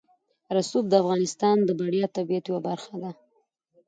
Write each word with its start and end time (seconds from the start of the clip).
رسوب 0.57 0.85
د 0.89 0.93
افغانستان 1.03 1.57
د 1.63 1.69
بډایه 1.79 2.07
طبیعت 2.17 2.43
یوه 2.47 2.61
برخه 2.67 2.93
ده. 3.03 3.11